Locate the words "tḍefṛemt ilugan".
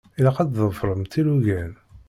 0.51-1.71